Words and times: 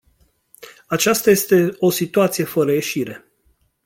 Aceasta 0.87 1.29
este 1.29 1.75
o 1.79 1.89
situație 1.89 2.43
fără 2.43 2.71
ieșire. 2.71 3.25